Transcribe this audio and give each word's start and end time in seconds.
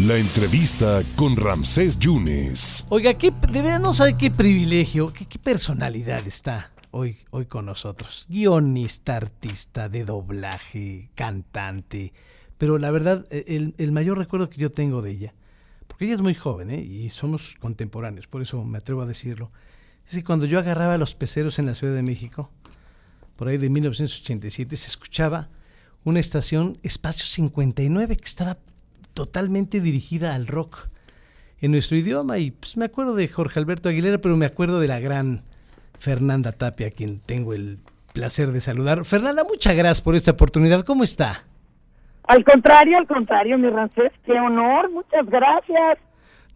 La 0.00 0.16
entrevista 0.16 1.02
con 1.16 1.36
Ramsés 1.36 1.98
Yunes. 1.98 2.86
Oiga, 2.88 3.12
qué, 3.14 3.30
de 3.30 3.62
verdad 3.62 4.16
qué 4.18 4.30
privilegio, 4.30 5.12
qué, 5.12 5.38
personalidad 5.38 6.26
está 6.26 6.72
hoy, 6.90 7.18
hoy 7.30 7.44
con 7.44 7.66
nosotros. 7.66 8.26
Guionista, 8.30 9.16
artista 9.16 9.90
de 9.90 10.04
doblaje, 10.04 11.10
cantante. 11.14 12.14
Pero 12.56 12.78
la 12.78 12.90
verdad, 12.90 13.26
el, 13.30 13.74
el 13.76 13.92
mayor 13.92 14.16
recuerdo 14.16 14.48
que 14.48 14.60
yo 14.60 14.72
tengo 14.72 15.02
de 15.02 15.10
ella, 15.10 15.34
porque 15.86 16.06
ella 16.06 16.14
es 16.14 16.22
muy 16.22 16.34
joven 16.34 16.70
¿eh? 16.70 16.80
y 16.80 17.10
somos 17.10 17.54
contemporáneos, 17.60 18.26
por 18.26 18.40
eso 18.40 18.64
me 18.64 18.78
atrevo 18.78 19.02
a 19.02 19.06
decirlo, 19.06 19.52
es 20.08 20.14
que 20.14 20.24
cuando 20.24 20.46
yo 20.46 20.58
agarraba 20.58 20.96
los 20.96 21.14
peceros 21.14 21.58
en 21.58 21.66
la 21.66 21.74
Ciudad 21.74 21.94
de 21.94 22.02
México, 22.02 22.50
por 23.36 23.48
ahí 23.48 23.58
de 23.58 23.68
1987, 23.68 24.74
se 24.74 24.88
escuchaba 24.88 25.50
una 26.02 26.18
estación 26.18 26.78
Espacio 26.82 27.26
59 27.26 28.16
que 28.16 28.24
estaba 28.24 28.56
totalmente 29.14 29.80
dirigida 29.80 30.34
al 30.34 30.46
rock 30.46 30.88
en 31.60 31.72
nuestro 31.72 31.96
idioma 31.96 32.38
y 32.38 32.50
pues 32.50 32.76
me 32.76 32.84
acuerdo 32.84 33.14
de 33.14 33.28
Jorge 33.28 33.60
Alberto 33.60 33.88
Aguilera, 33.88 34.18
pero 34.18 34.36
me 34.36 34.46
acuerdo 34.46 34.80
de 34.80 34.88
la 34.88 35.00
gran 35.00 35.42
Fernanda 35.98 36.52
Tapia, 36.52 36.88
a 36.88 36.90
quien 36.90 37.20
tengo 37.20 37.54
el 37.54 37.78
placer 38.12 38.50
de 38.50 38.60
saludar. 38.60 39.04
Fernanda, 39.04 39.44
muchas 39.44 39.76
gracias 39.76 40.02
por 40.02 40.16
esta 40.16 40.32
oportunidad. 40.32 40.84
¿Cómo 40.84 41.04
está? 41.04 41.44
Al 42.24 42.44
contrario, 42.44 42.98
al 42.98 43.06
contrario, 43.06 43.58
mi 43.58 43.68
Rancés, 43.68 44.12
qué 44.24 44.32
honor, 44.32 44.90
muchas 44.90 45.26
gracias. 45.26 45.98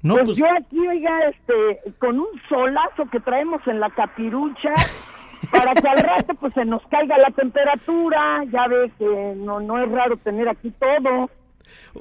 No, 0.02 0.14
pues, 0.14 0.26
pues, 0.26 0.38
yo 0.38 0.46
aquí, 0.46 0.78
oiga, 0.86 1.28
este, 1.28 1.92
con 1.98 2.18
un 2.18 2.28
solazo 2.48 3.06
que 3.10 3.20
traemos 3.20 3.60
en 3.66 3.80
la 3.80 3.90
capirucha, 3.90 4.74
para 5.52 5.74
que 5.74 5.88
al 5.88 5.98
rato 5.98 6.34
pues 6.34 6.54
se 6.54 6.64
nos 6.64 6.82
caiga 6.88 7.18
la 7.18 7.30
temperatura, 7.30 8.44
ya 8.50 8.68
ve 8.68 8.90
que 8.98 9.34
no, 9.36 9.60
no 9.60 9.82
es 9.82 9.90
raro 9.90 10.16
tener 10.18 10.48
aquí 10.48 10.72
todo. 10.72 11.30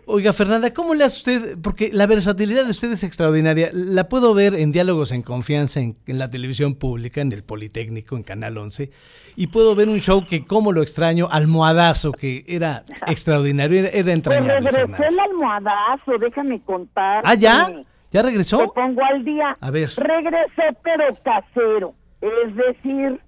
Oiga, 0.06 0.34
Fernanda, 0.34 0.74
¿cómo 0.74 0.94
le 0.94 1.04
hace 1.04 1.18
usted? 1.20 1.58
Porque 1.62 1.90
la 1.94 2.08
versatilidad 2.08 2.66
de 2.66 2.72
usted 2.72 2.92
es 2.92 3.04
extraordinaria. 3.04 3.70
La 3.74 4.10
puedo 4.10 4.34
ver 4.34 4.56
en 4.56 4.72
Diálogos 4.72 5.12
en 5.12 5.22
Confianza, 5.22 5.80
en, 5.80 5.96
la 6.06 6.30
televisión 6.30 6.76
pública, 6.76 7.22
en 7.22 7.32
el 7.32 7.44
Politécnico, 7.44 8.16
en 8.18 8.24
Canal 8.24 8.58
11. 8.58 8.92
Y 9.36 9.48
puedo 9.48 9.76
ver 9.76 9.90
un 9.90 10.00
show 10.00 10.26
que, 10.28 10.46
como 10.46 10.72
lo 10.72 10.82
extraño, 10.82 11.28
Almohadazo, 11.32 12.12
que 12.12 12.44
era 12.48 12.84
extraordinario, 13.08 13.80
era, 13.80 13.90
era 13.90 14.14
entrañable. 14.14 14.62
Pues 14.62 14.74
regresé 14.74 15.08
el 15.08 15.20
Almohadazo, 15.20 16.18
déjame 16.20 16.62
contar. 16.62 17.22
¿Ah, 17.26 17.36
ya? 17.36 17.72
¿Ya 18.12 18.22
regresó? 18.22 18.60
Te 18.60 18.68
pongo 18.68 19.02
al 19.04 19.24
día. 19.24 19.58
A 19.60 19.72
ver. 19.72 19.90
Regresé, 19.98 20.78
pero 20.84 21.06
casero. 21.24 21.94
Es 22.22 22.56
decir, 22.56 23.20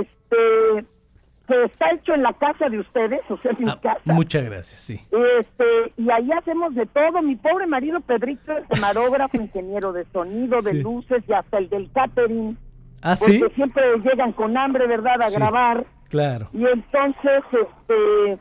este 0.00 0.86
que 1.52 1.64
está 1.64 1.90
hecho 1.92 2.14
en 2.14 2.22
la 2.22 2.32
casa 2.34 2.68
de 2.68 2.78
ustedes, 2.78 3.20
o 3.28 3.36
sea, 3.38 3.52
en 3.52 3.64
mi 3.64 3.70
ah, 3.70 3.78
casa. 3.82 4.12
Muchas 4.12 4.44
gracias, 4.44 4.80
sí. 4.80 5.00
Este, 5.38 5.92
y 5.96 6.10
ahí 6.10 6.30
hacemos 6.32 6.74
de 6.74 6.86
todo. 6.86 7.20
Mi 7.22 7.36
pobre 7.36 7.66
marido 7.66 8.00
Pedrito 8.00 8.56
es 8.56 8.66
camarógrafo, 8.68 9.36
ingeniero 9.40 9.92
de 9.92 10.04
sonido, 10.12 10.60
de 10.62 10.74
luces 10.74 11.22
y 11.28 11.32
hasta 11.32 11.58
el 11.58 11.68
del 11.68 11.90
catering. 11.92 12.56
Ah, 13.02 13.16
porque 13.18 13.50
siempre 13.54 13.82
llegan 14.04 14.32
con 14.32 14.56
hambre, 14.56 14.86
¿verdad?, 14.86 15.20
a 15.20 15.30
grabar. 15.30 15.84
Claro. 16.08 16.48
Y 16.52 16.64
entonces, 16.64 17.42
este, 17.52 18.38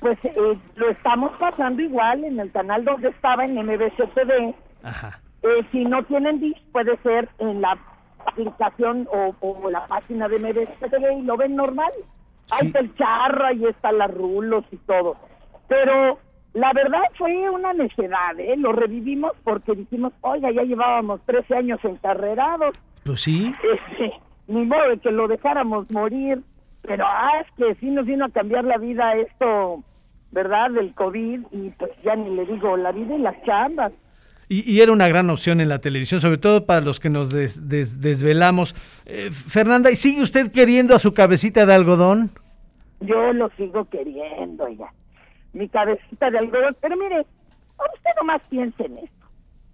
pues 0.00 0.18
eh, 0.24 0.58
lo 0.76 0.90
estamos 0.90 1.32
pasando 1.38 1.82
igual 1.82 2.24
en 2.24 2.40
el 2.40 2.50
canal 2.50 2.84
donde 2.84 3.10
estaba, 3.10 3.44
en 3.44 3.54
MBC 3.54 4.14
TV. 4.14 4.54
Ajá. 4.82 5.20
Eh, 5.42 5.66
si 5.70 5.84
no 5.84 6.02
tienen 6.04 6.40
disc, 6.40 6.58
puede 6.72 6.96
ser 7.02 7.28
en 7.38 7.60
la 7.60 7.78
aplicación 8.26 9.08
o, 9.12 9.70
la 9.70 9.86
página 9.86 10.28
de 10.28 10.38
MBS 10.38 10.72
y 11.18 11.22
lo 11.22 11.36
ven 11.36 11.56
normal. 11.56 11.92
Ahí 12.50 12.68
está 12.68 12.80
el 12.80 12.94
charro, 12.96 13.46
ahí 13.46 13.64
están 13.64 13.98
las 13.98 14.12
rulos 14.12 14.64
y 14.70 14.76
todo. 14.78 15.16
Pero 15.68 16.18
la 16.54 16.72
verdad 16.72 17.02
fue 17.16 17.50
una 17.50 17.72
necedad, 17.72 18.38
¿eh? 18.38 18.56
Lo 18.56 18.72
revivimos 18.72 19.32
porque 19.44 19.72
dijimos, 19.74 20.12
oiga, 20.22 20.50
ya 20.50 20.62
llevábamos 20.62 21.20
13 21.26 21.56
años 21.56 21.80
encarrerados. 21.84 22.76
Pues 23.04 23.20
sí. 23.20 23.54
Este, 23.62 24.12
ni 24.48 24.64
modo 24.64 24.88
de 24.88 24.98
que 24.98 25.10
lo 25.10 25.28
dejáramos 25.28 25.90
morir. 25.90 26.42
Pero, 26.82 27.04
ah, 27.06 27.40
es 27.40 27.46
que 27.56 27.74
sí 27.76 27.90
nos 27.90 28.06
vino 28.06 28.24
a 28.24 28.30
cambiar 28.30 28.64
la 28.64 28.78
vida 28.78 29.14
esto, 29.14 29.82
¿verdad? 30.30 30.70
Del 30.70 30.94
COVID 30.94 31.42
y 31.52 31.70
pues 31.70 31.90
ya 32.02 32.16
ni 32.16 32.34
le 32.34 32.46
digo, 32.46 32.76
la 32.76 32.92
vida 32.92 33.14
y 33.14 33.18
las 33.18 33.40
chambas. 33.42 33.92
Y, 34.48 34.80
era 34.80 34.92
una 34.92 35.08
gran 35.08 35.28
opción 35.28 35.60
en 35.60 35.68
la 35.68 35.78
televisión, 35.80 36.20
sobre 36.20 36.38
todo 36.38 36.64
para 36.64 36.80
los 36.80 37.00
que 37.00 37.10
nos 37.10 37.30
desvelamos. 37.30 38.74
Eh, 39.04 39.30
Fernanda, 39.30 39.90
¿y 39.90 39.96
sigue 39.96 40.22
usted 40.22 40.50
queriendo 40.50 40.94
a 40.94 40.98
su 40.98 41.12
cabecita 41.12 41.66
de 41.66 41.74
algodón? 41.74 42.30
Yo 43.00 43.32
lo 43.34 43.50
sigo 43.50 43.84
queriendo, 43.90 44.66
ya. 44.68 44.90
Mi 45.52 45.68
cabecita 45.68 46.30
de 46.30 46.38
algodón. 46.38 46.74
Pero 46.80 46.96
mire, 46.96 47.20
usted 47.20 48.10
nomás 48.16 48.48
piense 48.48 48.86
en 48.86 48.98
esto. 48.98 49.26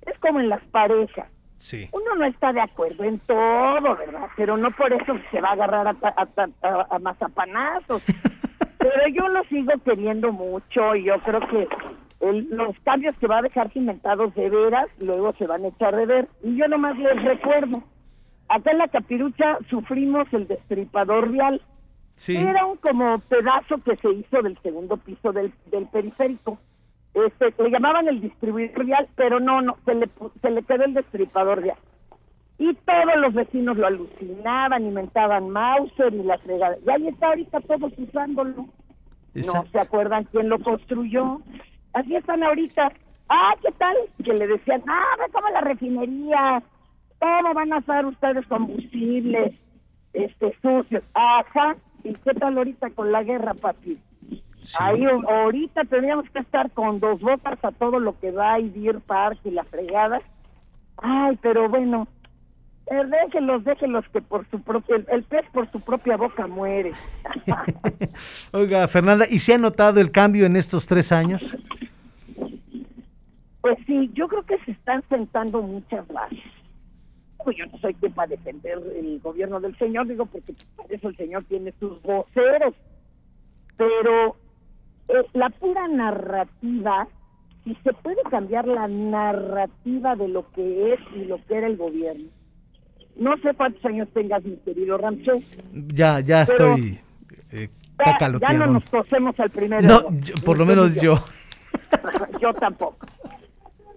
Es 0.06 0.18
como 0.18 0.40
en 0.40 0.48
las 0.48 0.62
parejas. 0.64 1.28
Sí. 1.56 1.88
Uno 1.92 2.16
no 2.16 2.24
está 2.26 2.52
de 2.52 2.60
acuerdo 2.60 3.04
en 3.04 3.20
todo, 3.20 3.96
¿verdad? 3.96 4.28
Pero 4.36 4.56
no 4.56 4.70
por 4.72 4.92
eso 4.92 5.14
se 5.30 5.40
va 5.40 5.50
a 5.50 5.52
agarrar 5.52 5.86
a, 5.86 5.96
a, 6.02 6.86
a 6.90 6.98
mazapanazos. 6.98 8.02
Pero 8.78 9.08
yo 9.14 9.28
lo 9.28 9.42
sigo 9.44 9.72
queriendo 9.84 10.32
mucho 10.32 10.94
y 10.96 11.04
yo 11.04 11.18
creo 11.20 11.40
que 11.40 11.66
los 12.20 12.78
cambios 12.80 13.16
que 13.18 13.26
va 13.26 13.38
a 13.38 13.42
dejar 13.42 13.70
cimentados 13.72 14.34
de 14.34 14.48
veras, 14.48 14.86
luego 14.98 15.32
se 15.34 15.46
van 15.46 15.64
a 15.64 15.68
echar 15.68 15.94
de 15.96 16.06
ver. 16.06 16.28
Y 16.42 16.56
yo 16.56 16.68
nomás 16.68 16.98
les 16.98 17.22
recuerdo, 17.22 17.82
acá 18.48 18.70
en 18.70 18.78
la 18.78 18.88
capirucha 18.88 19.58
sufrimos 19.68 20.26
el 20.32 20.46
destripador 20.46 21.30
vial. 21.30 21.60
Era 22.28 22.66
un 22.66 22.76
como 22.76 23.18
pedazo 23.20 23.78
que 23.78 23.96
se 23.96 24.08
hizo 24.10 24.40
del 24.42 24.56
segundo 24.62 24.96
piso 24.96 25.32
del, 25.32 25.52
del 25.70 25.86
periférico. 25.88 26.58
Este, 27.12 27.54
le 27.62 27.70
llamaban 27.70 28.08
el 28.08 28.20
distribuidor 28.20 28.84
vial, 28.84 29.08
pero 29.16 29.40
no, 29.40 29.62
no, 29.62 29.76
se 29.84 29.94
le, 29.94 30.08
se 30.40 30.50
le 30.50 30.62
quedó 30.62 30.84
el 30.84 30.94
destripador 30.94 31.62
vial. 31.62 31.76
Y 32.58 32.72
todos 32.74 33.16
los 33.16 33.34
vecinos 33.34 33.76
lo 33.76 33.86
alucinaban, 33.86 34.86
inventaban 34.86 35.50
Mauser 35.50 36.14
y 36.14 36.22
la 36.22 36.38
fregada. 36.38 36.76
Y 36.86 36.90
ahí 36.90 37.08
está 37.08 37.28
ahorita 37.28 37.60
todos 37.60 37.92
usándolo. 37.98 38.66
No 39.34 39.66
se 39.72 39.80
acuerdan 39.80 40.24
quién 40.30 40.48
lo 40.48 40.60
construyó 40.60 41.40
así 41.94 42.14
están 42.14 42.42
ahorita. 42.42 42.92
Ah, 43.28 43.54
¿qué 43.62 43.72
tal? 43.78 43.96
Que 44.22 44.34
le 44.34 44.46
decían, 44.46 44.82
ah, 44.86 45.16
ve 45.18 45.32
como 45.32 45.48
la 45.48 45.60
refinería, 45.62 46.62
¿cómo 47.18 47.54
van 47.54 47.72
a 47.72 47.78
hacer 47.78 48.04
ustedes 48.06 48.46
combustibles 48.46 49.54
este 50.12 50.56
sucios? 50.60 51.02
Ajá, 51.14 51.76
¿y 52.02 52.12
qué 52.12 52.34
tal 52.34 52.58
ahorita 52.58 52.90
con 52.90 53.10
la 53.10 53.22
guerra, 53.22 53.54
papi? 53.54 53.98
Ahí 54.78 55.04
ahorita 55.04 55.84
tendríamos 55.84 56.28
que 56.30 56.38
estar 56.38 56.70
con 56.70 57.00
dos 57.00 57.20
botas 57.20 57.58
a 57.62 57.72
todo 57.72 57.98
lo 57.98 58.18
que 58.18 58.30
va 58.30 58.58
y 58.58 58.70
Deer 58.70 59.00
Park 59.00 59.38
y 59.44 59.50
la 59.50 59.64
fregada. 59.64 60.20
Ay, 60.96 61.38
pero 61.42 61.68
bueno, 61.68 62.08
eh, 62.86 63.02
déjenlos, 63.06 63.64
déjenlos 63.64 64.04
que 64.12 64.20
por 64.20 64.48
su 64.50 64.60
propio, 64.60 64.96
el, 64.96 65.22
pez 65.24 65.44
por 65.52 65.70
su 65.70 65.80
propia 65.80 66.16
boca 66.16 66.46
muere. 66.46 66.92
Oiga, 68.52 68.86
Fernanda, 68.88 69.26
¿y 69.28 69.38
se 69.38 69.54
ha 69.54 69.58
notado 69.58 70.00
el 70.00 70.10
cambio 70.10 70.46
en 70.46 70.56
estos 70.56 70.86
tres 70.86 71.12
años? 71.12 71.56
Pues 73.64 73.78
sí, 73.86 74.10
yo 74.12 74.28
creo 74.28 74.42
que 74.42 74.58
se 74.66 74.72
están 74.72 75.02
sentando 75.08 75.62
muchas 75.62 76.06
bases. 76.08 76.38
Pues 77.42 77.56
yo 77.56 77.64
no 77.64 77.78
soy 77.78 77.94
quien 77.94 78.12
para 78.12 78.28
defender 78.28 78.78
el 78.94 79.20
gobierno 79.20 79.58
del 79.58 79.74
señor, 79.78 80.06
digo, 80.06 80.26
porque 80.26 80.52
por 80.76 80.92
eso 80.92 81.08
el 81.08 81.16
señor 81.16 81.44
tiene 81.44 81.72
sus 81.80 82.02
voceros. 82.02 82.74
Pero 83.78 84.36
eh, 85.08 85.26
la 85.32 85.48
pura 85.48 85.88
narrativa, 85.88 87.08
si 87.64 87.74
se 87.76 87.94
puede 87.94 88.20
cambiar 88.30 88.68
la 88.68 88.86
narrativa 88.86 90.14
de 90.14 90.28
lo 90.28 90.52
que 90.52 90.92
es 90.92 91.00
y 91.16 91.24
lo 91.24 91.42
que 91.46 91.56
era 91.56 91.66
el 91.66 91.78
gobierno. 91.78 92.28
No 93.16 93.34
sé 93.38 93.54
cuántos 93.54 93.82
años 93.86 94.10
tengas, 94.12 94.44
mi 94.44 94.58
querido 94.58 94.98
Ramsey. 94.98 95.42
Ya, 95.72 96.20
ya 96.20 96.42
estoy. 96.42 97.00
Eh, 97.50 97.70
ya, 98.04 98.18
ya, 98.42 98.52
no 98.58 98.66
nos 98.66 98.84
cosemos 98.90 99.40
al 99.40 99.48
primero. 99.48 99.88
No, 99.88 100.02
por 100.44 100.58
lo 100.58 100.66
menos 100.66 101.00
yo. 101.00 101.14
yo 102.38 102.52
tampoco. 102.60 103.06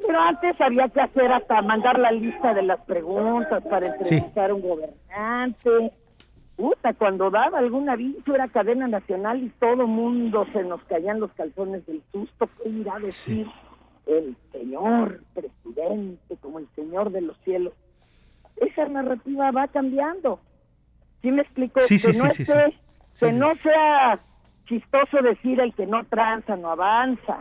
Pero 0.07 0.21
antes 0.21 0.61
había 0.61 0.87
que 0.87 1.01
hacer 1.01 1.29
hasta 1.33 1.61
mandar 1.61 1.99
la 1.99 2.11
lista 2.11 2.53
de 2.53 2.63
las 2.63 2.79
preguntas 2.85 3.61
para 3.69 3.87
entrevistar 3.87 4.49
a 4.49 4.55
un 4.55 4.61
gobernante. 4.61 5.91
Puta, 6.55 6.93
cuando 6.93 7.29
daba 7.29 7.59
algún 7.59 7.89
aviso 7.89 8.33
era 8.33 8.47
cadena 8.47 8.87
nacional 8.87 9.43
y 9.43 9.49
todo 9.59 9.85
mundo 9.85 10.47
se 10.53 10.63
nos 10.63 10.81
caían 10.85 11.19
los 11.19 11.31
calzones 11.33 11.85
del 11.85 12.01
susto. 12.13 12.49
¿Qué 12.63 12.69
irá 12.69 12.95
a 12.95 12.99
decir 12.99 13.47
el 14.05 14.37
señor 14.53 15.21
presidente, 15.33 16.37
como 16.41 16.59
el 16.59 16.67
señor 16.73 17.11
de 17.11 17.21
los 17.21 17.37
cielos? 17.39 17.73
Esa 18.55 18.87
narrativa 18.87 19.51
va 19.51 19.67
cambiando. 19.67 20.39
¿Sí 21.21 21.31
me 21.31 21.41
explico? 21.41 21.81
que 21.85 21.97
no 22.13 22.29
que 23.19 23.31
no 23.33 23.55
sea 23.55 24.19
chistoso 24.67 25.21
decir 25.21 25.59
el 25.59 25.73
que 25.73 25.85
no 25.85 26.05
tranza 26.05 26.55
no 26.55 26.71
avanza 26.71 27.39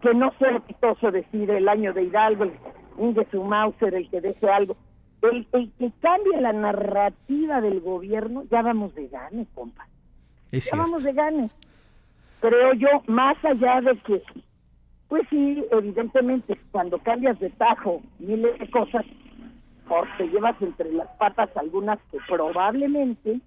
que 0.00 0.14
no 0.14 0.32
sea 0.38 0.56
exitoso 0.56 1.10
decir 1.10 1.50
el 1.50 1.68
año 1.68 1.92
de 1.92 2.04
Hidalgo, 2.04 2.44
el 2.44 3.26
su 3.30 3.42
Mauser, 3.42 3.94
el 3.94 4.08
que 4.10 4.20
deje 4.20 4.48
algo. 4.48 4.76
El, 5.22 5.46
que 5.50 5.90
cambie 6.00 6.40
la 6.40 6.52
narrativa 6.52 7.60
del 7.60 7.80
gobierno, 7.80 8.44
ya 8.50 8.62
vamos 8.62 8.94
de 8.94 9.08
gane, 9.08 9.46
compa. 9.54 9.86
ya 10.52 10.76
vamos 10.76 11.02
de 11.02 11.12
gane. 11.12 11.48
Creo 12.40 12.72
yo, 12.74 12.88
más 13.08 13.36
allá 13.44 13.80
de 13.80 13.96
que 13.98 14.22
Pues 15.08 15.22
sí, 15.28 15.64
evidentemente, 15.72 16.56
cuando 16.70 16.98
cambias 16.98 17.38
de 17.40 17.50
tajo 17.50 18.00
miles 18.20 18.58
de 18.60 18.70
cosas, 18.70 19.04
por 19.88 20.06
te 20.18 20.28
llevas 20.28 20.60
entre 20.62 20.92
las 20.92 21.08
patas 21.16 21.50
algunas 21.56 21.98
que 22.12 22.18
probablemente 22.28 23.40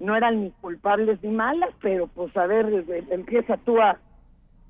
no 0.00 0.16
eran 0.16 0.42
ni 0.42 0.50
culpables 0.50 1.22
ni 1.22 1.30
malas, 1.30 1.70
pero 1.80 2.08
pues 2.08 2.36
a 2.36 2.46
ver, 2.46 2.66
eh, 2.88 3.04
empieza 3.10 3.56
tú 3.58 3.80
a, 3.80 3.98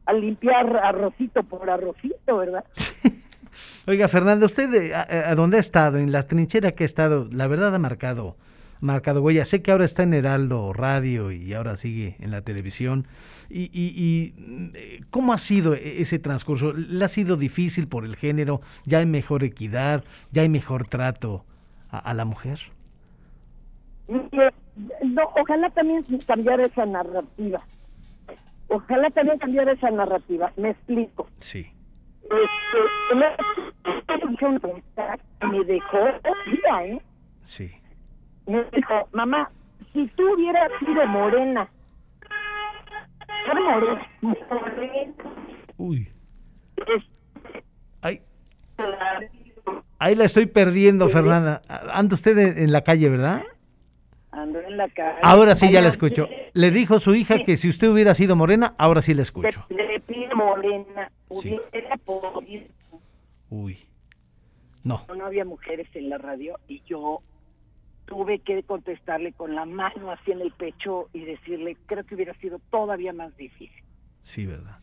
a 0.07 0.13
limpiar 0.13 0.77
arrocito 0.77 1.43
por 1.43 1.69
arrocito, 1.69 2.37
¿verdad? 2.37 2.65
Oiga, 3.87 4.09
Fernando, 4.09 4.47
¿usted 4.47 4.73
eh, 4.75 4.95
a, 4.95 5.31
a, 5.31 5.35
dónde 5.35 5.57
ha 5.57 5.61
estado? 5.61 5.99
En 5.99 6.13
la 6.13 6.23
trinchera 6.23 6.73
que 6.73 6.85
ha 6.85 6.87
estado, 6.87 7.29
la 7.31 7.47
verdad 7.47 7.75
ha 7.75 7.79
marcado, 7.79 8.37
marcado 8.81 9.23
huella. 9.23 9.45
Sé 9.45 9.63
que 9.63 9.73
ahora 9.73 9.85
está 9.85 10.03
en 10.03 10.15
Heraldo 10.15 10.73
Radio 10.73 11.33
y 11.33 11.53
ahora 11.53 11.77
sigue 11.77 12.17
en 12.21 12.31
la 12.31 12.43
televisión. 12.43 13.07
Y, 13.51 13.65
y, 13.73 13.93
y, 13.95 15.03
cómo 15.11 15.33
ha 15.33 15.39
sido 15.39 15.75
e-, 15.75 16.01
ese 16.01 16.19
transcurso? 16.19 16.73
¿Le 16.73 17.05
ha 17.05 17.09
sido 17.09 17.37
difícil 17.37 17.89
por 17.89 18.05
el 18.05 18.17
género? 18.17 18.61
¿Ya 18.85 18.99
hay 18.99 19.07
mejor 19.07 19.45
equidad? 19.45 20.05
¿Ya 20.31 20.43
hay 20.43 20.49
mejor 20.49 20.87
trato 20.87 21.45
a, 21.91 21.99
a 21.99 22.15
la 22.15 22.25
mujer? 22.25 22.61
No, 24.09 25.23
ojalá 25.37 25.71
también 25.71 26.03
cambiar 26.27 26.61
esa 26.61 26.87
narrativa. 26.87 27.61
Ojalá 28.73 29.11
también 29.11 29.39
cambiar 29.39 29.69
esa 29.69 29.91
narrativa. 29.91 30.51
Me 30.57 30.71
explico. 30.71 31.29
Sí. 31.41 31.71
Este, 32.23 33.15
me 35.47 35.65
dejó, 35.65 35.99
mira, 36.47 36.87
¿eh? 36.87 37.03
Sí. 37.45 37.71
Me 38.47 38.65
dijo, 38.73 39.09
mamá, 39.13 39.51
si 39.93 40.07
tú 40.09 40.23
hubieras 40.33 40.71
sido 40.81 41.07
morena, 41.07 41.69
morena, 43.47 44.09
morena. 44.23 45.15
Uy. 45.77 46.09
Ay. 48.01 48.23
Ahí 49.99 50.15
la 50.15 50.25
estoy 50.25 50.47
perdiendo, 50.47 51.09
Fernanda. 51.11 51.61
Anda 51.69 52.15
usted 52.15 52.39
en 52.39 52.73
la 52.73 52.81
calle, 52.81 53.11
¿verdad? 53.11 53.43
Ando 54.33 54.61
en 54.61 54.79
la 54.79 54.89
calle. 54.89 55.19
Ahora 55.23 55.55
sí 55.55 55.71
ya 55.71 55.83
la 55.83 55.89
escucho. 55.89 56.29
Le 56.55 56.71
dijo 56.71 56.99
su 56.99 57.15
hija 57.15 57.45
que 57.45 57.57
si 57.57 57.69
usted 57.69 57.89
hubiera 57.89 58.15
sido 58.15 58.35
morena, 58.35 58.75
ahora 58.79 59.03
sí 59.03 59.15
la 59.15 59.23
escucho. 59.23 59.67
Le, 59.69 60.01
pido 60.01 60.35
morena, 60.35 61.13
hubiera 61.29 61.97
podido. 61.99 62.65
Uy. 63.51 63.79
No. 64.85 65.05
No 65.15 65.27
había 65.27 65.45
mujeres 65.45 65.87
en 65.95 66.09
la 66.09 66.19
radio 66.19 66.59
y 66.67 66.83
yo 66.87 67.21
tuve 68.07 68.41
que 68.41 68.63
contestarle 68.63 69.33
con 69.33 69.55
la 69.55 69.65
mano 69.65 70.11
así 70.11 70.33
en 70.33 70.41
el 70.41 70.53
pecho 70.53 71.09
y 71.13 71.25
decirle, 71.25 71.77
creo 71.87 72.05
que 72.05 72.15
hubiera 72.15 72.35
sido 72.35 72.59
todavía 72.71 73.13
más 73.13 73.37
difícil. 73.37 73.83
Sí, 74.23 74.47
¿verdad? 74.47 74.79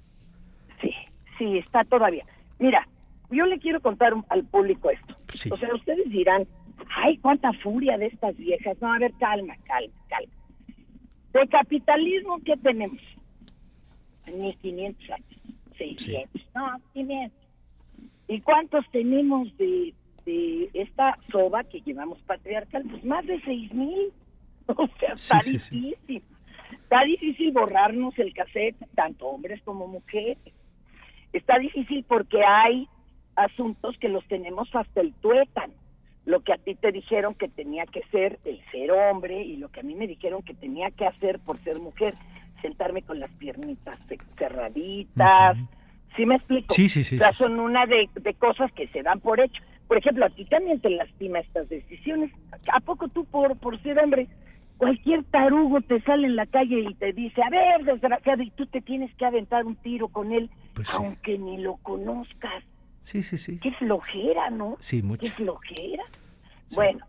Sí, 0.81 0.91
sí, 1.37 1.57
está 1.57 1.83
todavía. 1.83 2.25
Mira, 2.59 2.87
yo 3.29 3.45
le 3.45 3.59
quiero 3.59 3.81
contar 3.81 4.13
al 4.29 4.43
público 4.45 4.89
esto. 4.89 5.15
Sí. 5.33 5.49
O 5.51 5.57
sea, 5.57 5.73
ustedes 5.73 6.09
dirán, 6.09 6.47
ay, 6.95 7.17
cuánta 7.17 7.51
furia 7.53 7.97
de 7.97 8.07
estas 8.07 8.35
viejas. 8.37 8.77
No, 8.81 8.91
a 8.93 8.99
ver, 8.99 9.13
calma, 9.19 9.55
calma, 9.65 9.93
calma. 10.07 10.31
De 11.33 11.47
capitalismo, 11.47 12.39
¿qué 12.43 12.55
tenemos? 12.57 12.99
Ni 14.27 14.53
500 14.55 15.09
años, 15.11 15.41
600, 15.77 16.41
sí. 16.41 16.47
no, 16.55 16.79
500. 16.93 17.39
¿Y 18.27 18.41
cuántos 18.41 18.85
tenemos 18.91 19.55
de, 19.57 19.93
de 20.25 20.69
esta 20.73 21.17
soba 21.31 21.63
que 21.63 21.81
llevamos 21.81 22.19
patriarcal? 22.23 22.83
Pues 22.89 23.03
más 23.03 23.25
de 23.25 23.39
6 23.41 23.73
mil. 23.73 24.11
O 24.77 24.87
sea, 24.99 25.13
está 25.13 25.41
Sí, 25.41 25.53
difícil. 25.53 26.23
Está 26.71 27.03
difícil 27.03 27.51
borrarnos 27.51 28.17
el 28.19 28.31
cassette, 28.35 28.75
tanto 28.93 29.25
hombres 29.25 29.59
como 29.63 29.87
mujeres. 29.87 30.37
Está 31.33 31.57
difícil 31.57 32.03
porque 32.07 32.43
hay 32.43 32.87
asuntos 33.35 33.97
que 33.97 34.09
los 34.09 34.23
tenemos 34.27 34.69
hasta 34.75 35.01
el 35.01 35.11
tuétano. 35.15 35.73
Lo 36.29 36.41
que 36.41 36.53
a 36.53 36.57
ti 36.57 36.75
te 36.75 36.91
dijeron 36.91 37.33
que 37.33 37.47
tenía 37.47 37.85
que 37.87 38.03
ser 38.11 38.37
el 38.45 38.59
ser 38.71 38.91
hombre 38.91 39.41
y 39.41 39.57
lo 39.57 39.69
que 39.69 39.79
a 39.79 39.83
mí 39.83 39.95
me 39.95 40.05
dijeron 40.05 40.43
que 40.43 40.53
tenía 40.53 40.91
que 40.91 41.07
hacer 41.07 41.39
por 41.39 41.57
ser 41.57 41.79
mujer, 41.79 42.13
sentarme 42.61 43.01
con 43.01 43.19
las 43.19 43.31
piernitas 43.31 43.97
ce- 44.07 44.19
cerraditas. 44.37 45.57
Ujú. 45.57 45.67
¿Sí 46.15 46.25
me 46.27 46.35
explico? 46.35 46.73
Sí, 46.75 46.87
sí, 46.87 47.03
sí, 47.03 47.15
O 47.15 47.17
sea, 47.19 47.29
sí, 47.33 47.37
sí. 47.37 47.43
son 47.45 47.59
una 47.59 47.87
de, 47.87 48.07
de 48.13 48.33
cosas 48.35 48.71
que 48.73 48.87
se 48.89 49.01
dan 49.01 49.19
por 49.21 49.39
hecho. 49.39 49.59
Por 49.87 49.97
ejemplo, 49.97 50.23
a 50.25 50.29
ti 50.29 50.45
también 50.45 50.79
te 50.79 50.91
lastima 50.91 51.39
estas 51.39 51.67
decisiones. 51.67 52.31
¿A 52.71 52.79
poco 52.79 53.07
tú 53.07 53.25
por, 53.25 53.57
por 53.57 53.81
ser 53.81 53.97
hombre, 53.97 54.27
cualquier 54.77 55.23
tarugo 55.25 55.81
te 55.81 55.99
sale 56.01 56.27
en 56.27 56.35
la 56.35 56.45
calle 56.45 56.81
y 56.89 56.93
te 56.93 57.11
dice, 57.11 57.41
a 57.41 57.49
ver, 57.49 57.85
desgraciado, 57.85 58.43
y 58.43 58.51
tú 58.51 58.67
te 58.67 58.81
tienes 58.81 59.11
que 59.15 59.25
aventar 59.25 59.65
un 59.65 59.75
tiro 59.77 60.09
con 60.09 60.31
él, 60.31 60.49
Pues 60.75 60.87
sí. 60.89 60.93
aunque 60.95 61.39
ni 61.39 61.57
lo 61.57 61.77
conozcas? 61.77 62.63
Sí, 63.03 63.23
sí, 63.23 63.37
sí. 63.37 63.59
Qué 63.59 63.71
flojera, 63.73 64.49
¿no? 64.49 64.77
Sí, 64.79 65.01
mucho. 65.01 65.21
Qué 65.21 65.31
flojera. 65.31 66.03
Bueno, 66.71 67.05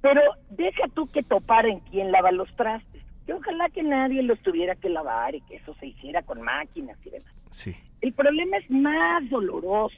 pero 0.00 0.20
deja 0.50 0.88
tú 0.94 1.06
que 1.08 1.22
toparen 1.22 1.80
quien 1.80 2.12
lava 2.12 2.32
los 2.32 2.54
trastes. 2.56 3.02
Que 3.26 3.34
ojalá 3.34 3.68
que 3.68 3.82
nadie 3.82 4.22
los 4.22 4.40
tuviera 4.40 4.74
que 4.74 4.88
lavar 4.88 5.34
y 5.34 5.42
que 5.42 5.56
eso 5.56 5.74
se 5.74 5.88
hiciera 5.88 6.22
con 6.22 6.40
máquinas 6.40 6.96
y 7.04 7.10
demás. 7.10 7.34
Sí. 7.50 7.74
El 8.00 8.14
problema 8.14 8.56
es 8.56 8.70
más 8.70 9.28
doloroso. 9.28 9.96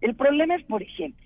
El 0.00 0.14
problema 0.14 0.54
es, 0.54 0.64
por 0.64 0.82
ejemplo, 0.82 1.24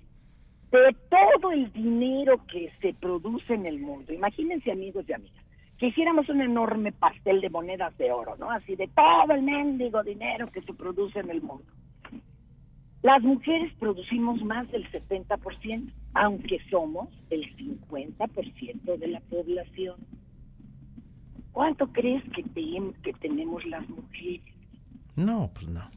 de 0.71 0.95
todo 1.09 1.51
el 1.51 1.71
dinero 1.71 2.45
que 2.47 2.71
se 2.81 2.93
produce 2.93 3.53
en 3.53 3.65
el 3.65 3.79
mundo. 3.79 4.13
Imagínense, 4.13 4.71
amigos 4.71 5.05
y 5.07 5.13
amigas, 5.13 5.43
que 5.77 5.87
hiciéramos 5.87 6.29
un 6.29 6.41
enorme 6.41 6.91
pastel 6.91 7.41
de 7.41 7.49
monedas 7.49 7.97
de 7.97 8.11
oro, 8.11 8.35
¿no? 8.37 8.51
Así 8.51 8.75
de 8.75 8.87
todo 8.87 9.33
el 9.33 9.41
mendigo 9.41 10.03
dinero 10.03 10.51
que 10.51 10.61
se 10.61 10.73
produce 10.73 11.19
en 11.19 11.29
el 11.29 11.41
mundo. 11.41 11.65
Las 13.01 13.21
mujeres 13.23 13.71
producimos 13.79 14.41
más 14.43 14.69
del 14.71 14.89
70%, 14.91 15.89
aunque 16.15 16.59
somos 16.69 17.07
el 17.29 17.43
50% 17.55 18.97
de 18.97 19.07
la 19.07 19.19
población. 19.21 19.95
¿Cuánto 21.51 21.87
crees 21.87 22.23
que, 22.35 22.43
te- 22.43 22.93
que 23.03 23.13
tenemos 23.13 23.65
las 23.65 23.87
mujeres? 23.89 24.41
No, 25.15 25.49
pues 25.53 25.67
no. 25.67 25.89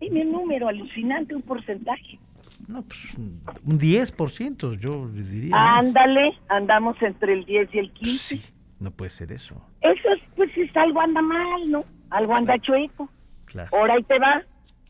Dime 0.00 0.22
un 0.22 0.32
número 0.32 0.68
alucinante, 0.68 1.34
un 1.34 1.42
porcentaje. 1.42 2.18
No, 2.68 2.82
pues 2.82 3.14
un 3.16 3.40
un 3.64 3.78
10%, 3.78 4.78
yo 4.78 5.08
diría. 5.08 5.54
Ándale, 5.56 6.32
andamos 6.48 7.00
entre 7.02 7.34
el 7.34 7.44
10 7.44 7.68
y 7.74 7.78
el 7.78 7.92
15. 7.92 8.00
Pues 8.10 8.20
sí, 8.20 8.52
no 8.80 8.90
puede 8.92 9.10
ser 9.10 9.32
eso. 9.32 9.60
Eso 9.80 10.08
es, 10.12 10.22
pues 10.36 10.50
es 10.56 10.74
algo 10.76 11.00
anda 11.00 11.20
mal, 11.22 11.70
¿no? 11.70 11.80
Algo 12.10 12.34
anda 12.34 12.58
chueco. 12.58 13.08
Claro. 13.46 13.76
Ahora 13.76 13.94
ahí 13.94 14.02
te 14.04 14.18
va, 14.18 14.42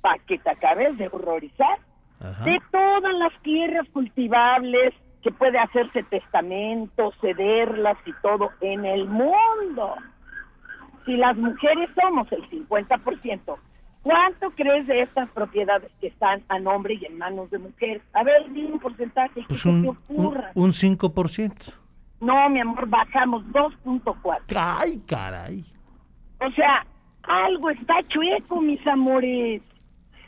para 0.03 0.19
que 0.25 0.39
te 0.39 0.51
acabes 0.51 0.99
de 0.99 1.09
horrorizar. 1.09 1.79
Ajá. 2.21 2.45
De 2.45 2.61
todas 2.71 3.15
las 3.15 3.33
tierras 3.43 3.89
cultivables 3.93 4.93
que 5.23 5.31
puede 5.33 5.59
hacerse 5.59 6.03
testamento, 6.05 7.13
cederlas 7.21 7.97
y 8.05 8.13
todo 8.23 8.51
en 8.61 8.85
el 8.85 9.09
mundo. 9.09 9.95
Si 11.07 11.17
las 11.17 11.37
mujeres 11.37 11.91
somos 12.01 12.31
el 12.33 12.49
50%, 12.51 13.57
¿cuánto 14.03 14.51
crees 14.51 14.87
de 14.87 15.03
estas 15.03 15.29
propiedades 15.31 15.91
que 16.01 16.09
están 16.09 16.43
a 16.49 16.59
nombre 16.59 16.95
y 16.95 17.05
en 17.07 17.19
manos 17.19 17.51
de 17.51 17.59
mujeres? 17.59 18.03
A 18.13 18.23
ver, 18.23 18.53
dime 18.53 18.73
un 18.75 18.79
porcentaje 18.81 19.43
Pues 19.49 19.63
que 19.63 19.69
un, 19.69 19.83
te 19.83 19.89
un, 19.89 19.97
ocurra. 20.27 20.51
un 20.55 20.71
5%. 20.73 21.75
No, 22.21 22.49
mi 22.51 22.61
amor, 22.61 22.89
bajamos 22.89 23.45
2.4. 23.47 24.41
Ay, 24.57 25.03
caray. 25.09 25.65
O 26.41 26.51
sea, 26.53 26.87
algo 27.25 27.71
está 27.71 27.95
chueco, 28.09 28.61
mis 28.61 28.85
amores. 28.87 29.61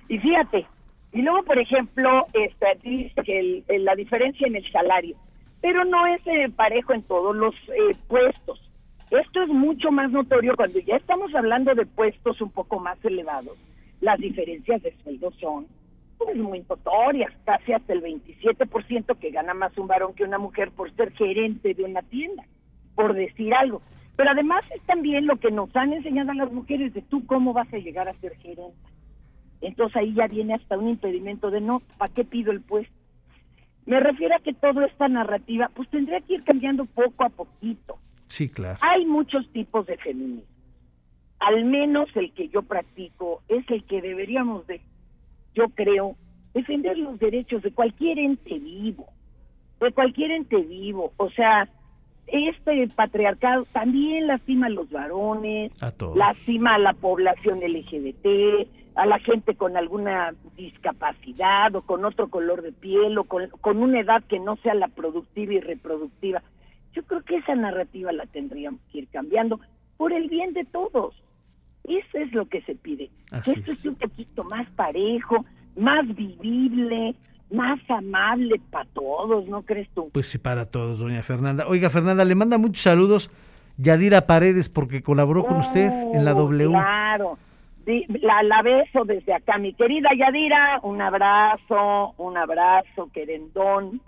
Y 0.09 0.19
fíjate, 0.19 0.67
y 1.13 1.23
luego, 1.23 1.43
por 1.45 1.59
ejemplo, 1.59 2.27
este, 2.33 2.67
dice 2.83 3.23
que 3.25 3.63
el- 3.69 3.85
la 3.85 3.95
diferencia 3.95 4.47
en 4.47 4.57
el 4.57 4.71
salario, 4.71 5.17
pero 5.61 5.85
no 5.85 6.07
es 6.07 6.21
eh, 6.27 6.49
parejo 6.55 6.93
en 6.93 7.03
todos 7.03 7.35
los 7.35 7.55
eh, 7.69 7.97
puestos. 8.09 8.61
Esto 9.11 9.43
es 9.43 9.49
mucho 9.49 9.91
más 9.91 10.11
notorio 10.11 10.57
cuando 10.57 10.79
ya 10.81 10.97
estamos 10.97 11.35
hablando 11.35 11.75
de 11.75 11.87
puestos 11.87 12.41
un 12.41 12.51
poco 12.51 12.81
más 12.81 13.03
elevados. 13.05 13.57
Las 14.01 14.19
diferencias 14.19 14.83
de 14.83 14.95
sueldo 15.03 15.31
son 15.41 15.67
pues, 16.19 16.37
muy 16.37 16.65
notorias, 16.69 17.33
casi 17.45 17.73
hasta 17.73 17.93
el 17.93 18.03
27% 18.03 19.15
que 19.19 19.31
gana 19.31 19.55
más 19.55 19.77
un 19.79 19.87
varón 19.87 20.15
que 20.15 20.25
una 20.25 20.39
mujer 20.39 20.71
por 20.73 20.93
ser 20.97 21.13
gerente 21.13 21.75
de 21.75 21.85
una 21.85 22.03
tienda, 22.03 22.45
por 22.95 23.15
decir 23.15 23.55
algo. 23.55 23.81
Pero 24.17 24.31
además 24.31 24.69
es 24.75 24.83
también 24.83 25.27
lo 25.27 25.37
que 25.37 25.51
nos 25.51 25.75
han 25.77 25.93
enseñado 25.93 26.31
a 26.33 26.35
las 26.35 26.53
mujeres 26.53 26.93
de 26.95 27.03
tú 27.03 27.25
cómo 27.27 27.53
vas 27.53 27.73
a 27.73 27.79
llegar 27.79 28.09
a 28.09 28.15
ser 28.15 28.37
gerente. 28.37 28.75
Entonces 29.61 29.97
ahí 29.97 30.15
ya 30.15 30.27
viene 30.27 30.55
hasta 30.55 30.79
un 30.79 30.89
impedimento 30.89 31.51
de 31.51 31.61
no, 31.61 31.81
¿para 31.99 32.13
qué 32.13 32.25
pido 32.25 32.53
el 32.53 32.61
puesto? 32.61 32.93
Me 33.87 34.01
refiero 34.01 34.35
a 34.35 34.41
que 34.41 34.55
toda 34.55 34.87
esta 34.87 35.09
narrativa 35.09 35.71
pues 35.75 35.89
tendría 35.91 36.21
que 36.21 36.35
ir 36.35 36.45
cambiando 36.45 36.85
poco 36.87 37.25
a 37.25 37.29
poquito. 37.29 37.99
Sí, 38.27 38.49
claro. 38.49 38.79
Hay 38.83 39.05
muchos 39.05 39.49
tipos 39.53 39.87
de 39.87 39.97
feminismo. 39.99 40.43
Al 41.41 41.65
menos 41.65 42.09
el 42.15 42.33
que 42.33 42.49
yo 42.49 42.63
practico 42.63 43.43
es 43.49 43.69
el 43.71 43.85
que 43.85 44.01
deberíamos 44.01 44.67
de, 44.67 44.81
yo 45.55 45.69
creo, 45.69 46.17
defender 46.55 46.97
los 46.97 47.19
derechos 47.19 47.63
de 47.63 47.73
cualquier 47.73 48.19
ente 48.19 48.59
vivo, 48.59 49.09
de 49.81 49.93
cualquier 49.93 50.31
ente 50.31 50.57
vivo. 50.57 51.13
O 51.19 51.31
sea, 51.31 51.69
este 52.27 52.87
patriarcado 52.95 53.65
también 53.73 54.27
lastima 54.27 54.67
a 54.67 54.71
los 54.71 54.91
varones, 54.91 55.73
A 55.83 55.91
todos. 55.93 56.17
lastima 56.17 56.75
a 56.75 56.79
la 56.79 56.95
población 56.95 57.61
LGBT, 57.61 58.69
a 58.95 59.07
la 59.07 59.19
gente 59.19 59.55
con 59.57 59.77
alguna 59.77 60.35
discapacidad 60.57 61.75
o 61.75 61.83
con 61.83 62.05
otro 62.05 62.29
color 62.29 62.63
de 62.63 62.73
piel 62.73 63.19
o 63.19 63.25
con, 63.25 63.49
con 63.61 63.79
una 63.83 64.01
edad 64.01 64.23
que 64.25 64.39
no 64.39 64.57
sea 64.57 64.75
la 64.75 64.89
productiva 64.89 65.55
y 65.55 65.61
reproductiva. 65.61 66.43
Yo 66.93 67.03
creo 67.05 67.23
que 67.23 67.37
esa 67.37 67.55
narrativa 67.57 68.13
la 68.13 68.27
tendríamos 68.27 68.81
que 68.93 68.99
ir 68.99 69.09
cambiando 69.09 69.59
por 69.97 70.13
el 70.13 70.29
bien 70.29 70.53
de 70.53 70.65
todos. 70.65 71.15
Eso 71.85 72.19
es 72.19 72.33
lo 72.33 72.47
que 72.47 72.63
se 72.63 72.77
pide. 72.77 73.11
Así 73.33 73.53
que 73.55 73.59
esto 73.61 73.73
es. 73.73 73.77
esté 73.79 73.89
un 73.91 73.97
poquito 73.97 74.45
más 74.45 74.69
parejo, 74.71 75.45
más 75.77 76.07
vivible, 76.15 77.15
más 77.55 77.81
amable 77.89 78.61
para 78.71 78.85
todos, 78.93 79.47
¿no 79.49 79.63
crees 79.63 79.89
tú? 79.95 80.11
Pues 80.13 80.27
sí, 80.29 80.39
para 80.39 80.67
todos, 80.67 80.99
doña 80.99 81.23
Fernanda. 81.23 81.67
Oiga, 81.69 81.89
Fernanda, 81.91 82.25
le 82.25 82.35
manda 82.35 82.59
muchos 82.59 82.83
saludos 82.83 83.31
Yadira 83.77 84.27
Paredes 84.27 84.69
porque 84.69 85.03
colaboró 85.03 85.45
con 85.45 85.59
usted 85.59 85.91
en 86.13 86.25
la 86.25 86.33
Oh, 86.33 86.43
W. 86.49 86.69
Claro. 86.69 87.39
La, 87.87 88.43
la 88.43 88.63
beso 88.63 89.05
desde 89.05 89.35
acá, 89.35 89.59
mi 89.59 89.75
querida 89.75 90.09
Yadira. 90.17 90.81
Un 90.83 91.03
abrazo, 91.03 92.15
un 92.17 92.37
abrazo, 92.37 93.11
querendón. 93.13 94.01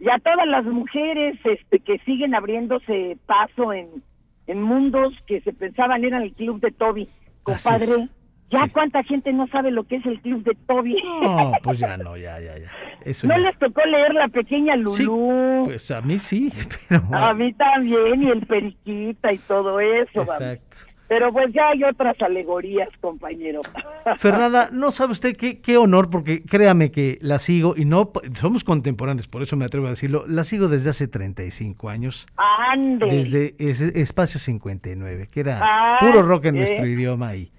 Y 0.00 0.08
a 0.08 0.18
todas 0.18 0.46
las 0.46 0.64
mujeres 0.64 1.38
este, 1.44 1.80
que 1.80 1.98
siguen 2.00 2.34
abriéndose 2.34 3.16
paso 3.26 3.72
en, 3.72 4.02
en 4.46 4.62
mundos 4.62 5.12
que 5.26 5.40
se 5.42 5.52
pensaban 5.52 6.04
eran 6.04 6.22
el 6.22 6.32
club 6.32 6.60
de 6.60 6.70
Toby. 6.72 7.08
Compadre. 7.42 8.08
Ya 8.52 8.64
Sí. 8.66 8.70
cuánta 8.70 9.02
gente 9.02 9.32
no 9.32 9.46
sabe 9.48 9.70
lo 9.72 9.84
que 9.84 9.96
es 9.96 10.06
el 10.06 10.20
club 10.20 10.44
de 10.44 10.54
Toby. 10.68 10.96
No, 11.22 11.52
pues 11.62 11.78
ya 11.80 11.96
no, 11.96 12.16
ya, 12.16 12.38
ya, 12.38 12.56
ya. 12.58 12.70
Eso 13.04 13.26
¿No 13.26 13.34
ya. 13.36 13.48
les 13.48 13.58
tocó 13.58 13.80
leer 13.84 14.14
la 14.14 14.28
pequeña 14.28 14.74
Sí, 14.94 15.02
Lulú? 15.04 15.62
pues 15.64 15.90
a 15.90 16.00
mí 16.02 16.18
sí, 16.20 16.52
pero... 16.88 17.02
A 17.12 17.34
mí 17.34 17.52
también, 17.54 18.22
y 18.22 18.28
el 18.28 18.46
periquita 18.46 19.32
y 19.32 19.38
todo 19.38 19.80
eso. 19.80 20.22
Exacto. 20.22 20.78
Pero 21.08 21.30
pues 21.30 21.52
ya 21.52 21.68
hay 21.68 21.84
otras 21.84 22.16
alegorías, 22.22 22.88
compañero. 23.02 23.60
Fernanda, 24.16 24.70
no 24.72 24.90
sabe 24.92 25.12
usted 25.12 25.36
qué, 25.36 25.60
qué 25.60 25.76
honor, 25.76 26.08
porque 26.08 26.42
créame 26.42 26.90
que 26.90 27.18
la 27.20 27.38
sigo, 27.38 27.74
y 27.76 27.84
no, 27.84 28.10
somos 28.34 28.64
contemporáneos, 28.64 29.28
por 29.28 29.42
eso 29.42 29.54
me 29.56 29.66
atrevo 29.66 29.88
a 29.88 29.90
decirlo, 29.90 30.24
la 30.26 30.42
sigo 30.44 30.68
desde 30.68 30.88
hace 30.88 31.08
35 31.08 31.90
años, 31.90 32.26
Ande. 32.36 33.06
desde 33.06 33.54
ese 33.58 34.00
Espacio 34.00 34.40
59, 34.40 35.28
que 35.30 35.40
era 35.40 35.60
Ah, 35.62 35.98
puro 36.00 36.22
rock 36.22 36.46
en 36.46 36.54
¿eh? 36.56 36.58
nuestro 36.60 36.86
idioma 36.86 37.36
y, 37.36 37.52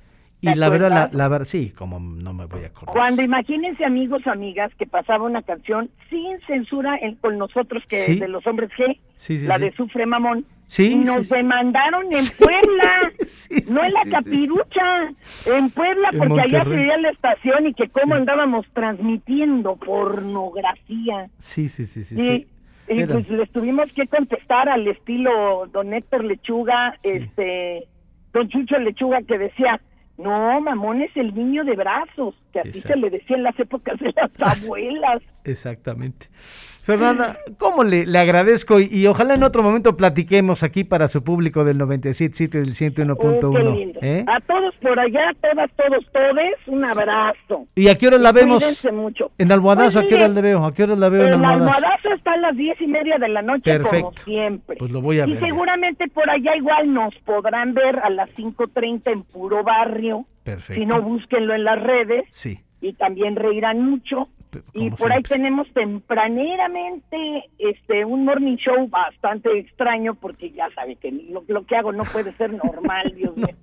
y 0.43 0.47
¿Te 0.47 0.55
la 0.57 0.69
verdad, 0.69 1.09
la, 1.13 1.27
verdad, 1.29 1.45
sí, 1.47 1.71
como 1.71 1.99
no 2.01 2.33
me 2.33 2.45
voy 2.47 2.63
a 2.63 2.67
acordar. 2.67 2.93
Cuando 2.93 3.21
imagínense 3.21 3.85
amigos, 3.85 4.27
amigas, 4.27 4.71
que 4.77 4.85
pasaba 4.85 5.23
una 5.25 5.41
canción 5.41 5.89
sin 6.09 6.37
censura 6.45 6.97
en- 7.01 7.15
con 7.15 7.37
nosotros, 7.37 7.81
que 7.87 7.97
Sí. 8.05 8.19
de 8.19 8.27
los 8.27 8.45
hombres 8.45 8.69
G, 8.77 8.99
Sí, 9.15 9.39
sí, 9.39 9.47
la 9.47 9.57
de 9.57 9.71
Sufre 9.71 10.05
Mamón, 10.05 10.45
y 10.77 10.95
nos 10.95 11.29
demandaron 11.29 12.05
en 12.11 12.25
Puebla, 12.37 13.11
no 13.69 13.83
en 13.85 13.93
la 13.93 14.03
capirucha, 14.11 15.13
en 15.45 15.69
Puebla, 15.69 16.09
En 16.11 16.17
porque 16.19 16.41
allá 16.41 16.63
se 16.63 16.69
veía 16.69 16.97
la 16.97 17.09
estación 17.11 17.67
y 17.67 17.73
que 17.73 17.87
cómo 17.87 18.15
andábamos 18.15 18.65
transmitiendo 18.73 19.77
pornografía. 19.77 21.29
Sí, 21.37 21.69
sí, 21.69 21.85
sí, 21.85 22.03
sí. 22.03 22.15
Y, 22.15 22.19
sí. 22.19 22.47
y 23.01 23.05
pues 23.05 23.29
les 23.29 23.49
tuvimos 23.51 23.85
que 23.93 24.07
contestar 24.07 24.67
al 24.67 24.87
estilo 24.87 25.67
don 25.71 25.93
Héctor 25.93 26.25
Lechuga, 26.25 26.97
este, 27.03 27.87
don 28.33 28.49
Chucho 28.49 28.77
Lechuga 28.79 29.21
que 29.21 29.37
decía, 29.37 29.79
no, 30.17 30.61
mamón 30.61 31.01
es 31.01 31.15
el 31.15 31.33
niño 31.33 31.63
de 31.63 31.75
brazos, 31.75 32.35
que 32.51 32.59
así 32.59 32.69
Exacto. 32.69 32.89
se 32.89 32.95
le 32.97 33.09
decía 33.09 33.35
en 33.35 33.43
las 33.43 33.59
épocas 33.59 33.99
de 33.99 34.13
las 34.15 34.63
abuelas. 34.65 35.21
Exactamente. 35.43 36.27
Fernanda, 36.85 37.37
¿cómo 37.57 37.83
le, 37.83 38.05
le 38.05 38.19
agradezco? 38.19 38.79
Y, 38.79 38.87
y 38.91 39.07
ojalá 39.07 39.35
en 39.35 39.43
otro 39.43 39.63
momento 39.63 39.95
platiquemos 39.95 40.63
aquí 40.63 40.83
para 40.83 41.07
su 41.07 41.23
público 41.23 41.63
del 41.63 41.77
97.7 41.79 42.49
del 42.93 43.11
Oh, 43.11 43.15
qué 43.17 43.27
101.1. 43.27 43.75
lindo. 43.77 43.99
¿eh? 44.01 44.25
A 44.27 44.39
todos 44.41 44.75
por 44.81 44.99
allá, 44.99 45.31
todas, 45.41 45.71
todos, 45.77 46.05
todes, 46.11 46.55
un 46.67 46.83
abrazo. 46.83 47.67
¿Y 47.75 47.87
a 47.87 47.95
qué 47.95 48.07
hora 48.07 48.17
la 48.17 48.31
vemos? 48.33 48.57
Cuídense 48.63 48.91
mucho. 48.91 49.31
En 49.37 49.51
Almohadazo, 49.51 49.99
Pues 50.01 50.05
¿a 50.05 50.07
qué 50.09 50.15
hora 50.15 50.27
la 50.27 50.41
veo? 50.41 50.65
¿A 50.65 50.73
qué 50.73 50.83
hora 50.83 50.95
la 50.95 51.09
veo 51.09 51.23
en 51.23 51.33
Almohadazo? 51.33 51.63
almohadazo 51.77 52.09
está 52.15 52.33
a 52.33 52.37
las 52.37 52.57
diez 52.57 52.79
y 52.81 52.87
media 52.87 53.17
de 53.17 53.29
la 53.29 53.41
noche, 53.41 53.63
Perfecto. 53.63 54.05
como 54.07 54.17
siempre. 54.17 54.75
Pues 54.77 54.91
lo 54.91 55.01
voy 55.01 55.19
a 55.19 55.25
y 55.25 55.31
ver 55.31 55.39
ya. 55.41 55.47
seguramente 55.47 56.07
por 56.09 56.29
allá 56.29 56.55
igual 56.57 56.93
nos 56.93 57.15
podrán 57.25 57.73
ver 57.73 57.99
a 57.99 58.09
las 58.09 58.29
5.30 58.31 59.11
en 59.11 59.23
Puro 59.23 59.63
Barrio. 59.63 60.25
Perfecto. 60.43 60.81
Si 60.81 60.85
no, 60.85 61.01
búsquenlo 61.01 61.53
en 61.55 61.63
las 61.63 61.81
redes 61.81 62.25
Sí. 62.29 62.59
y 62.81 62.91
también 62.93 63.35
reirán 63.37 63.81
mucho. 63.89 64.27
Y 64.73 64.89
por 64.91 65.11
ahí 65.11 65.23
tenemos 65.23 65.67
tempraneramente 65.73 67.49
este 67.57 68.05
un 68.05 68.25
morning 68.25 68.57
show 68.57 68.87
bastante 68.87 69.57
extraño 69.57 70.15
porque 70.15 70.51
ya 70.51 70.69
sabe 70.75 70.95
que 70.95 71.11
lo, 71.11 71.43
lo 71.47 71.65
que 71.65 71.75
hago 71.75 71.91
no 71.91 72.03
puede 72.03 72.31
ser 72.31 72.51
normal, 72.53 73.13
Dios 73.15 73.35
mío. 73.35 73.55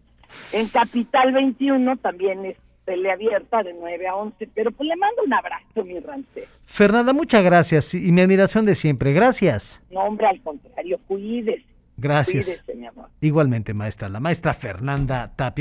En 0.53 0.69
Capital 0.69 1.33
21 1.33 1.97
también 1.99 2.45
es 2.45 2.57
tele 2.85 3.13
abierta 3.13 3.63
de 3.63 3.75
9 3.75 4.09
a 4.09 4.17
11, 4.17 4.49
pero 4.55 4.73
pues 4.73 4.89
le 4.89 4.97
mando 4.97 5.23
un 5.25 5.33
abrazo, 5.33 5.85
mi 5.85 5.99
rancé. 6.01 6.47
Fernanda, 6.65 7.13
muchas 7.13 7.45
gracias 7.45 7.95
y 7.95 8.11
mi 8.13 8.21
admiración 8.21 8.67
de 8.67 8.75
siempre. 8.75 9.13
Gracias. 9.13 9.83
No, 9.91 10.01
hombre, 10.01 10.27
al 10.27 10.41
contrario, 10.43 10.99
cuídese. 11.07 11.65
Gracias. 11.97 12.47
Cuídese, 12.47 12.75
mi 12.75 12.87
amor. 12.87 13.11
Igualmente, 13.21 13.75
maestra. 13.75 14.09
La 14.09 14.21
maestra 14.21 14.55
Fernanda 14.55 15.33
Tapia. 15.37 15.55